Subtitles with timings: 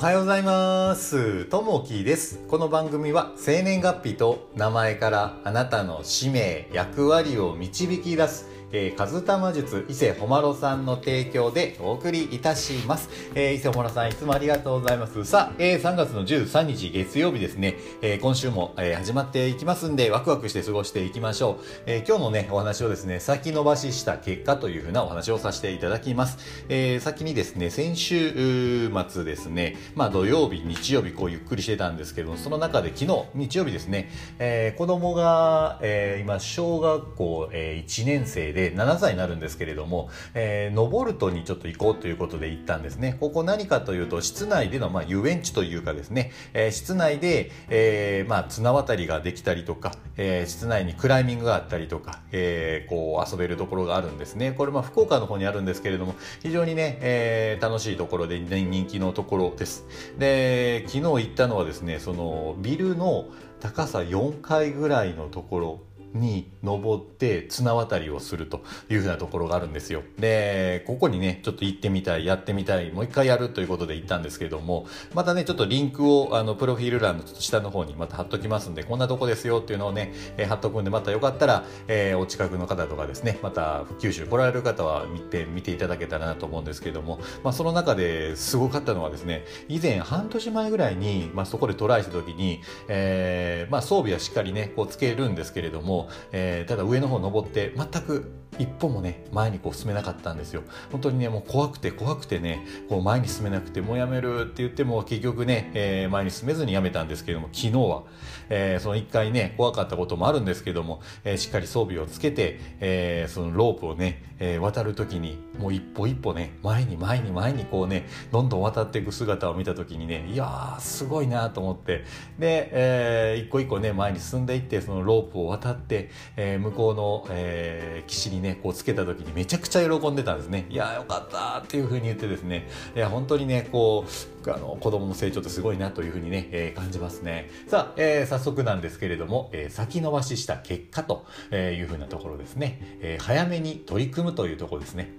[0.00, 1.44] はようございます。
[1.44, 2.38] ともきです。
[2.48, 13.08] この番組は生年月日と名前からあなたの使命、役割を導き出す、えー、カズタマ術伊勢ほまろさんの提供でお送りいたします。
[13.34, 15.24] えー、伊勢ほまろさんいつもありがとうございます。
[15.24, 21.64] さあ、えー、3月の13日月曜日ですね、えー、今週も、えー、始まっていきますんで、ワクワクして過ごしていきましょう。
[21.86, 26.38] えー、今日のね、お話をですね、先延ばしした結果というふうなお話をさせていただきます。
[26.68, 43.16] えー、先にですね、先週末ですね、まあ土曜日、日曜日こうゆっくりしてたんですけども、その中で昨日、日曜日ですね、えー、子供が、えー、今小学校、えー、1年生で7歳になるんですけれども、えー、ノボルトにちょっと行こうということで行ったんですね。
[43.18, 54.52] ここ何かというと、室内での、まあ、遊園地というかですね、えー、室内で、えー、まあ、綱渡りができたりとか、えー、室内にクライミングがあったりとか、えー、こう遊べるところがあるんですね。
[54.52, 59.86] これまあ福岡の方にあるんですけれども、非常にね、えー、楽しいところで、人気のところです。
[60.18, 63.26] で、昨日行ったのはですね、そのビルの
[63.60, 65.80] 高さ4階ぐらいのところ
[66.14, 70.02] に登って綱渡りをするというふうなところがあるんですよ。
[70.18, 95.99] で、ここにね、ちょっと行ってみたい、やってみたい、もう一回やるということで行ったんですけれども、またね、ちょっとリンクを、あの、プロフィール欄のちょっと下の方にまた貼っときますんで、こんなとこですよっていうのをね、え、貼っとくんで、またよかったら、えー、お近くの方とかですね、また九州来られる方は見て、見ていただけたらなと思うんですけれども、まあ、その中ですごかったのはですね、以前半年前ぐらいに、まあ、そこでトライした時に、えー、まあ、装備はしっかりね、こうつけるんですけれども、
[96.32, 100.62] えー、ただ上の方登って全く一歩もね前にこう進めなかったんですよ。
[100.92, 108.02] 本当にねもう怖くて怖くてねこう前に進めなくてもうやめるって言っても結局ね、えー、前に進めずにやめたんですけども昨日は、
[108.48, 122.04] えー、その一回ね怖かったこともあるんですけども、えー、しっかり装備をつけて、えー、そのロープをね、えー、渡る時にもう一歩一歩ね前に前に前にこうねどんどん渡っていく姿を見た時にねいやーすごいなと思って。
[122.38, 130.66] で、えー、一個一個ね前に進んでいってそのロープを渡って、えー、向こうの、えー、岸にねこうつけた時にめちゃくちゃ喜んでたんですね。
[130.70, 132.68] いやよかったっていうふうに言ってですね。
[132.94, 134.04] いや本当にねこ
[134.46, 137.50] うあの子供の成長ってすごいなというふうにね、えー、感じますね。
[137.68, 145.12] さあ、えー、早速なんですけれども、えー、先延ばしした結果というふうなところですね、えー、早めに取り組むというところですね。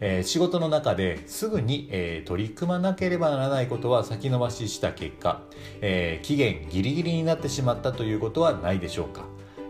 [0.00, 5.42] えー、仕事の中ですぐに、えー、取り組まなければならないことは先延ばしした結果、
[5.80, 9.24] えー、期限ギリギリになってしまったということはないでしょうか。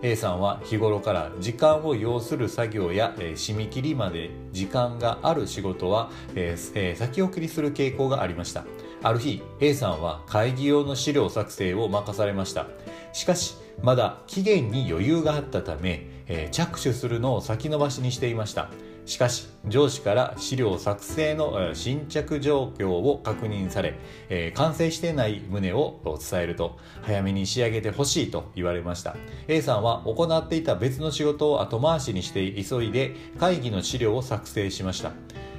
[0.04, 8.66] A さんは日頃から時間を要する作業や、えー、締め切りまで時間がある仕事は、えーえー、先送りする傾向がありました。
[9.02, 12.66] ある日 A さんは会議用の資料作成を任されました。
[13.14, 18.68] しかしまだ期限に余裕があったため、え、着手するのを先延ばしにしていました。
[19.06, 23.94] しかし上司から資料作成の新着状況を確認され、
[24.28, 29.16] えー、完成していない旨を伝えると早めに仕上げてほしいと言われました。
[29.48, 35.12] A さんは行っていた別の仕事を後回しにして急いで会議の資料を作成しました。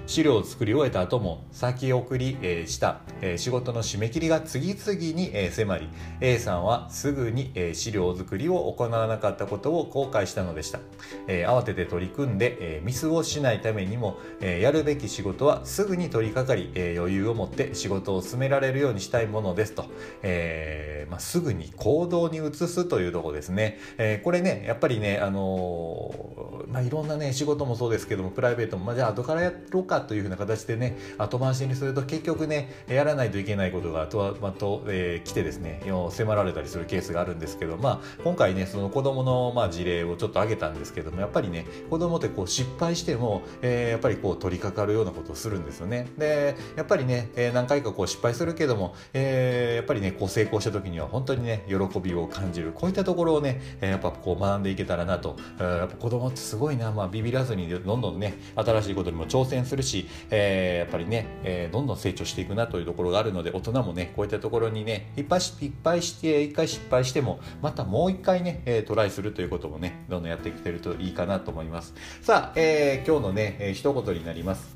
[0.08, 3.02] 資料を作り終えた後も先送り、した、
[3.38, 5.90] 仕事の締め切りが次々に、迫り
[6.22, 10.80] A さんはすぐに、資料作りを行わなかったことを後悔したのでした、
[11.28, 19.86] 慌てて取り組んで、ミスをしないためにも、やるべき仕事はすぐに取り掛かり、余裕を持って仕事を進められるようにしたいものですと、
[20.22, 46.08] えまあ、すぐに行動に移すというところですね、えこれねやっぱりねあのまあ、いろんなね仕事もそうですけどもプライベートも、まあ、じゃあ後からやろうかというふうな形でね後回しにすると結局ねやらないといけないことが後々、えー、来てですね迫られたりするケースがあるんですけど、まあ、今回ねその子供のまあ事例をちょっと挙げたんですけどもやっぱりね子供ってこう失敗しても、えー、やっぱりこう取り掛かるようなことをするんですよね。
[46.18, 52.72] でやっぱりね、えー、何回かこう失敗するけども、えー、やっぱりねこう成功した時には本当にね喜びを感じる。
[52.74, 55.36] こういったところをねやっぱこう学んでいけたらなと。
[55.60, 71.94] やっぱ子供ってすごいな、まあ、ビビらずにどんどんね新しいことにも挑戦するし、えー、やっぱりね、えー、どんどん成長していくなというところがあるので大人もねこういったところにねいっぱいいっぱいして一回失敗してもまたもう一回ね、え、トライするということもねどんどんやってきてるといいかなと思います。
[72.22, 74.76] さあ、えー、今日のね、えー、一言になります、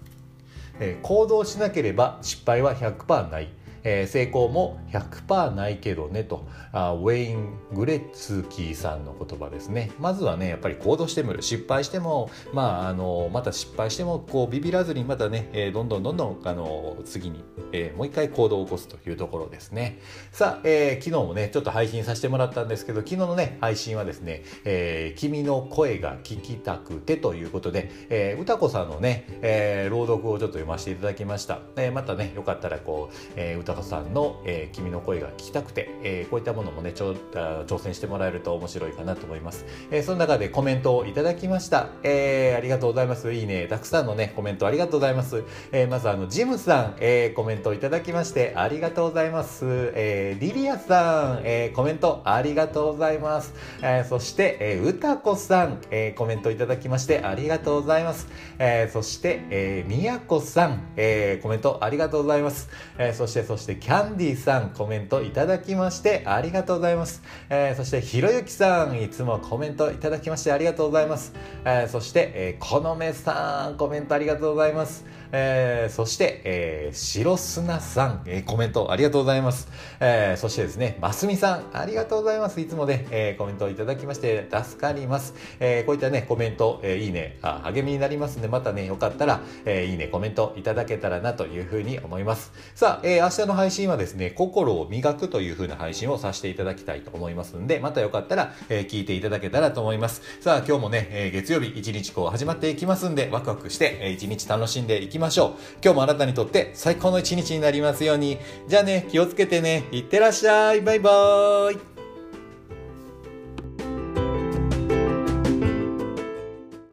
[0.79, 3.49] え、行動しなければ失敗は100%ない。
[3.83, 6.47] えー、成功も100%ないけどねと。
[6.71, 9.91] あウェイン・グレッツキーさんの言葉ですね。
[9.99, 11.41] まずはねやっぱり行動してみる。
[11.41, 19.99] 失敗してもまああのまた失敗してもこうビビらずにまたね、えー、どんどんどんどんあの次に、えー、もう一回行動を起こすというところですね。
[20.31, 43.31] さあ、えー、昨日もねちょっと配信させてもらったんですけど昨日のね配信はですね、えー、君の声が聞きたくてということで、えー、歌子さんのね、えー、朗読をちょっと読ませていただきました、えー、またねよかったらこう、えー、歌豊さんの、えー、君の声が聞きたくて、えー、こういったものもねちょ挑戦してもらえると面白いかなと思います、えー、その中でコメントをいただきました、えー、ありがとうございます。
[43.31, 43.67] いいね。
[43.67, 58.27] たくさんのねコメントありがとうございます、えー、まずあのジムさん、えー、コメントをいただきましてありがとうございます、えー、リリアさん、えー、コメントありがとうございます、えー、そして、えー、うたこさん、えー、コメントいただきましてありがとうございます、
[58.57, 71.33] えー、そして、えー、みやこさん、えー、コメントありがとうございます、えー、そしてそしてしてキャンディーさんコメントいただきましてありがとうございます、えー、そしてひろゆきさんいつもコメントいただきましてありがとうございます、
[71.63, 75.18] えー、そして、えー、このめさんコメントありがとうございます。
[75.31, 79.67] えー、そして、えー、白砂さん、えー、コメントありがとうございます。
[79.99, 82.59] えー、そしてですね、ますみさん、ありがとうございます。
[82.61, 85.33] いつもね、えー、コメントをいただきまして助かります。
[85.59, 92.51] えー、こういったね、コメント、えー、いいねあ、励みになりますんで、またね、よかったら、えー、いいね、コメントいただけたらなというふうに思います。
[92.75, 100.21] さあ、えー、明日の配信はですね、心を磨くというふうな配信をさせていただきたいと思いますんで、またよかったら、えー、聞いていただけたらと思います。
[100.41, 105.49] さあ、今日もね、えー、月曜日一日こう始まっていきますんで、ワクワクして、えー、一日楽しんでいきましょう。
[105.83, 108.37] 今日ももあなたにとって最高の一日になりますように。
[108.67, 109.83] じゃあね、気をつけてね。
[109.91, 110.81] いってらっしゃい。
[110.81, 111.98] バイバーイ。